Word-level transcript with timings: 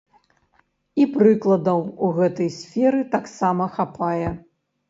І 1.03 1.05
прыкладаў 1.17 1.79
у 2.07 2.11
гэтай 2.21 2.49
сферы 2.57 3.05
таксама 3.17 3.69
хапае. 3.77 4.27